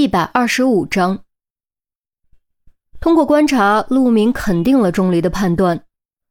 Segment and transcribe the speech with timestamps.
[0.00, 1.18] 一百二十五章，
[3.00, 5.78] 通过观察，陆明肯定了钟离的判断：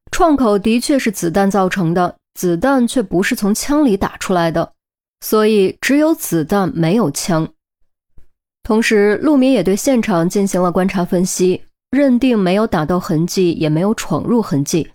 [0.10, 4.74] 创口的确是子弹造成的，子弹却不是从枪里打出来的，
[5.22, 7.48] 所以只有子弹没有枪。
[8.64, 11.62] 同时，陆明也对现场进行了观察分析，
[11.92, 14.90] 认定没有打斗痕迹，也没有闯入痕迹。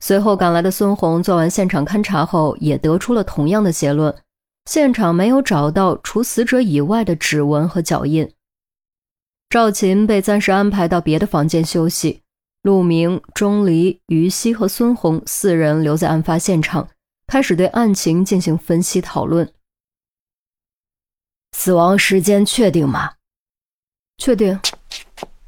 [0.00, 4.14] 随后赶来的孙红做完现场勘查后，也得出了同样的结论。
[4.64, 8.32] 现场没有找到除死者以外的指纹和脚印。
[9.50, 12.22] 赵琴被暂时安排到别的房间休息，
[12.62, 16.88] 陆明、钟离、于西和孙红四人留在案发现场，
[17.26, 19.52] 开始对案情进行分析讨论。
[21.52, 23.12] 死亡时间确定吗？
[24.18, 24.58] 确定。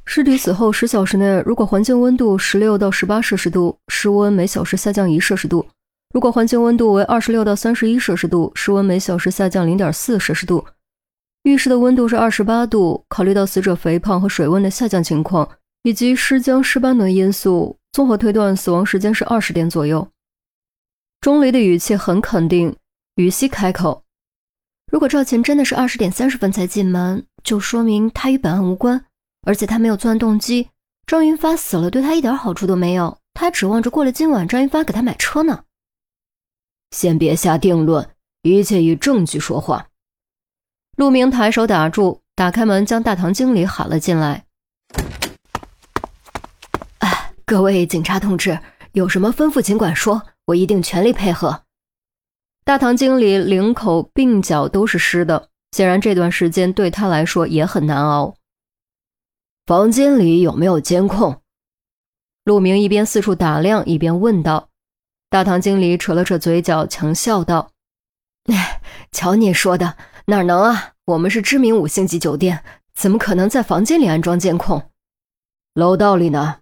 [0.05, 5.67] 尸体死后十小时内，如果环境温度十六到十八摄氏度，室温每小时下降一摄氏度。
[6.13, 10.65] 如果环境温度为二十六到三十一摄氏度，室温每小时下降零点四摄氏度。
[11.43, 13.05] 浴室的温度是二十八度。
[13.09, 15.49] 考虑到死者肥胖和水温的下降情况，
[15.83, 20.07] 以及尸僵尸斑等因素，综合推断死亡时间是二十点左右。
[21.21, 22.75] 钟离的语气很肯定。
[23.15, 24.03] 于西开口
[24.91, 29.03] ：“如果赵琴真的是二十点三十分才进门，就说明他与本案无关，
[29.45, 30.69] 而且他没有作案动机。
[31.05, 35.63] 张云发死了，对他一点好处都没有，他还指望着过了今晚，张云发给他买车呢。”
[36.91, 38.09] 先别下定论，
[38.41, 39.87] 一切以证据说话。
[40.95, 44.45] 陆明抬手打住，打开门，将大堂经理喊了进来。
[46.99, 48.59] 哎，各位警察同志，
[48.93, 51.63] 有什么吩咐尽管说，我一定全力配合。
[52.63, 58.35] 大堂经理领口、鬓角都是湿的，显然这段时间对他来说也很难熬。
[59.65, 61.41] 房间里有没有监控？
[62.43, 64.69] 陆明一边四处打量，一边问道。
[65.29, 67.71] 大堂经理扯了扯嘴角，强笑道
[68.49, 69.97] ：“哎，瞧你说的，
[70.27, 70.93] 哪能啊？
[71.05, 72.63] 我们是知名五星级酒店，
[72.95, 74.89] 怎么可能在房间里安装监控？
[75.73, 76.59] 楼道里呢？”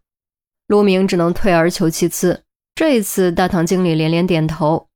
[0.67, 2.43] 陆明只能退而求其次。
[2.73, 4.87] 这一次，大堂经理连连点头：“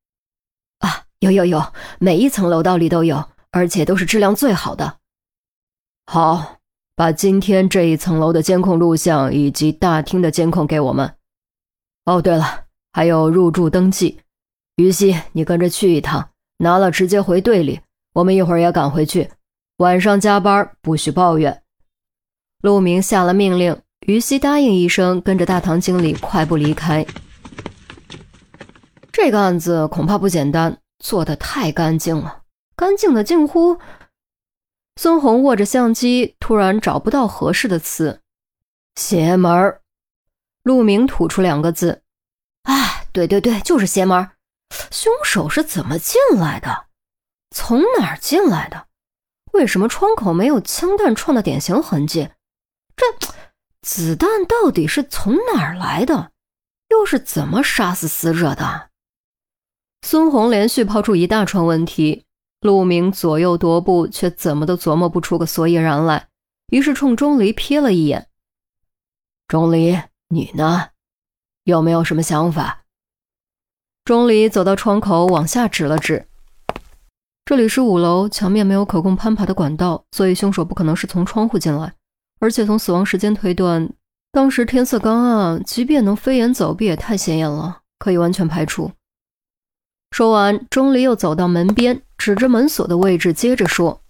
[0.79, 1.63] 啊，有有有，
[2.00, 4.97] 每一层楼道里都有，而且都是质量最好的。”
[6.12, 6.58] 好，
[6.96, 11.13] 把今天这一层楼的监控录像以及大厅的监控给我们。
[12.06, 12.66] 哦，对了。
[12.92, 14.20] 还有入住登记，
[14.78, 17.82] 于西，你跟着去一趟，拿了直接回队里。
[18.14, 19.30] 我们一会儿也赶回去，
[19.78, 21.62] 晚上加班不许抱怨。
[22.62, 27.06] 陆明下了命令，于西答应一声，跟着大堂经理快步离开。
[29.12, 32.42] 这个案子恐怕不简单，做的太干净了，
[32.76, 33.78] 干净的近乎……
[34.96, 38.22] 孙红握着相机，突然找不到合适的词，
[38.96, 39.82] 邪门儿。
[40.64, 42.02] 陆明吐出两个字。
[43.28, 44.31] 对对对，就是邪门。
[44.91, 46.85] 凶手是怎么进来的？
[47.52, 48.88] 从哪儿进来的？
[49.53, 52.29] 为什么窗口没有枪弹创的典型痕迹？
[52.96, 53.06] 这
[53.81, 56.31] 子弹到底是从哪儿来的？
[56.90, 58.90] 又是怎么杀死死者的？
[60.02, 62.25] 孙红连续抛出一大串问题，
[62.62, 66.28] 陆明左右踱步，却怎么都琢磨不出个所以然来。
[66.68, 68.28] 于是冲钟离瞥了一眼
[69.47, 70.90] ：“钟离，你呢？”
[71.66, 72.78] 有没有什么想法？
[74.09, 76.25] 钟离走到窗口，往下指了指。
[77.46, 81.94] 这里是五楼，墙面没有可供攀爬的管道，所以凶手不可能是从窗户进来。
[82.40, 83.88] 而且从死亡时间推断，
[84.31, 88.92] 当时天色刚暗，即便能飞檐走壁也太显眼了，可以完全排除。
[90.09, 94.02] 说完，钟离又走到门边，指着门锁的位置，接着说：“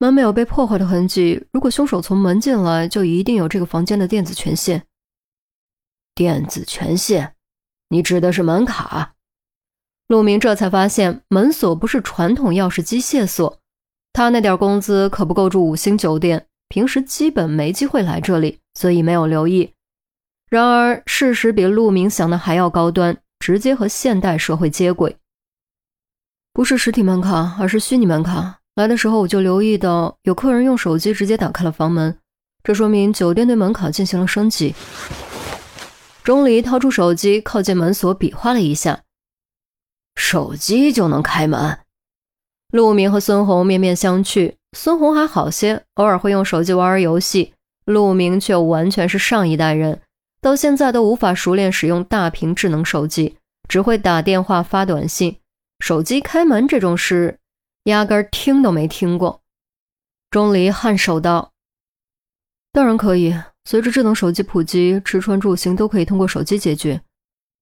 [0.00, 4.86] 门没有被破坏的痕迹，如果凶手从门进来，就一定有这个房间的电子权限。”
[6.16, 7.34] 电子权限，
[7.90, 9.10] 你指的是门卡？
[10.14, 13.58] 陆明这才发现门锁不是传统钥匙机械锁，
[14.12, 19.72] 他那点工资可不够住五星酒店，平时基本没机会来这里，所以没有留意。
[20.48, 25.16] 然而事实比陆明想的还要高端，直接和现代社会接轨。
[26.52, 28.60] 不是实体门卡，而是虚拟门卡。
[28.76, 32.16] 来的时候我就留意到有客人用手机直接打开了房门，
[32.62, 34.76] 这说明酒店对门卡进行了升级。
[36.22, 39.00] 钟离掏出手机，靠近门锁，比划了一下，
[40.16, 41.78] 手机就能开门。
[42.70, 50.00] 陆明和孙红面面相觑，孙红还好些，偶尔会用手机玩玩游戏，陆明却完全是上一代人，
[50.40, 53.36] 到现在都无法熟练使用大屏智能手机，
[53.68, 55.38] 只会打电话、发短信，
[55.78, 57.38] 手机开门这种事，
[57.84, 59.40] 压根听都没听过。
[60.30, 61.52] 钟离颔首道
[62.72, 63.34] ：“当然可以。”
[63.66, 67.00] 随着智能手机普及，吃穿住行都可以通过手机解决。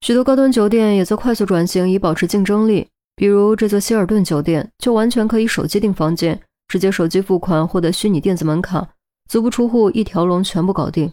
[0.02, 2.88] 许多高端酒店也在快速转型，以保持竞争力。
[3.14, 8.88] 比如这座希尔顿酒店，就完全可以手机订房间，直接手机付款获得虚拟电子门卡，
[9.30, 11.12] 足不出户一条龙全部搞定。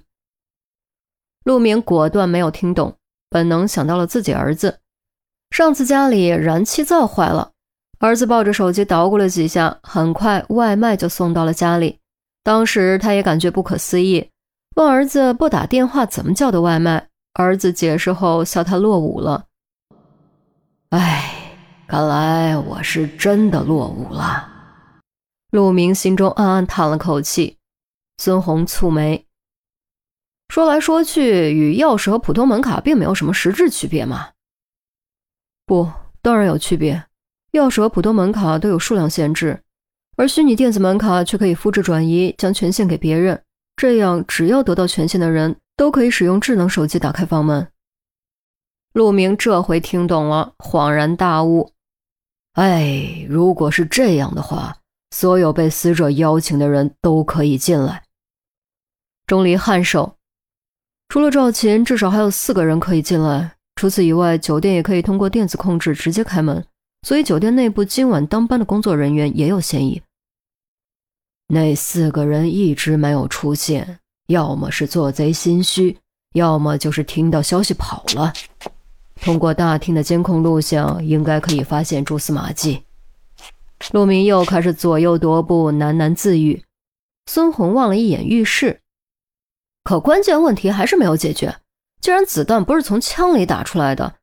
[1.44, 2.95] 陆明果断没有听懂，
[3.30, 4.80] 本能想到了自己儿子。
[5.51, 7.51] 上次家里燃气灶坏了，
[8.00, 12.00] 儿子抱着手机捣鼓了几下，很快外卖就送到了家里。
[12.44, 14.31] 当时他也感觉不可思议，
[14.77, 17.08] 问儿子不打电话怎么叫的外卖。
[17.34, 19.46] 儿子解释后笑他落伍了。
[20.90, 24.48] 哎，看来我是真的落伍了。
[25.52, 27.58] 陆明心中暗暗叹了口气。
[28.18, 29.26] 孙红蹙眉，
[30.50, 34.31] 说来说去，与钥匙和普通门卡并没有什么实质区别嘛。
[35.66, 35.90] 不，
[36.22, 37.06] 当然有区别。
[37.54, 39.62] 钥匙和普通门卡都有数量限制，
[40.18, 43.42] 而虚拟电子门卡却可以复制转移，将权限给别人。
[43.78, 47.66] 这样，只要得到权限的人都可以使用智能手机打开房门。
[48.92, 51.72] 陆明这回听懂了，恍然大悟。
[52.56, 54.76] 哎，如果是这样的话，
[55.12, 58.04] 所有被死者邀请的人都可以进来。
[59.26, 60.18] 钟离颔首，
[61.08, 63.56] 除了赵琴，至少还有四个人可以进来。
[63.78, 66.66] 除此以外，酒店也可以通过电子控制直接开门，
[67.04, 70.02] 所以酒店内部今晚当班的工作人员也有嫌疑。
[71.48, 74.00] 那四个人一直没有出现，
[74.30, 75.98] 要么是做贼心虚，
[76.34, 78.31] 要么就是听到消息跑了。
[79.16, 82.84] 通过大厅的监控录像，应该可以发现蛛丝马迹。
[83.92, 86.64] 陆明又开始左右踱步，喃喃自语。
[87.26, 88.81] 孙红望了一眼浴室，
[89.84, 91.58] 可关键问题还是没有解决。
[92.00, 94.16] 既然子弹不是从枪里打出来的，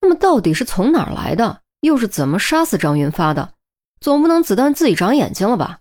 [0.00, 1.62] 那么到底是从哪儿来的？
[1.80, 3.54] 又是怎么杀死张云发的？
[4.00, 5.80] 总不能子弹自己长眼睛了吧？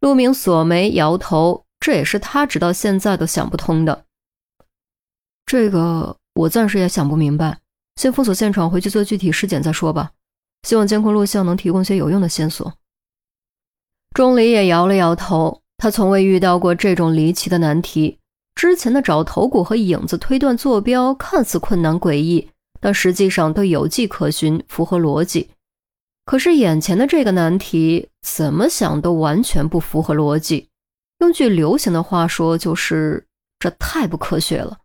[0.00, 4.04] 陆明锁眉摇头，这也是他直到现在都想不通的。
[5.46, 7.58] 这个我暂时也想不明白，
[7.96, 10.12] 先封锁现场，回去做具体尸检再说吧。
[10.62, 12.74] 希望监控录像能提供些有用的线索。
[14.12, 18.18] 钟离也摇了摇头，他从未遇到过这种离奇的难题。
[18.54, 25.50] 之前的找头骨和影子推断坐标看似困难诡异，但实际上都有迹可循，符合逻辑。
[26.26, 30.69] 可是眼前的这个难题，怎么想都完全不符合逻辑。
[31.20, 33.26] 用句流行的话说，就是
[33.58, 34.78] 这太不科学了。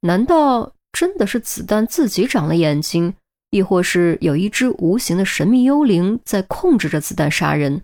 [0.00, 3.14] 难道真的是子弹自己长了眼睛，
[3.50, 7.82] 亦或是有一只无形的神秘幽灵在控制着子弹杀人？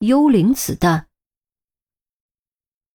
[0.00, 1.06] 幽灵子弹，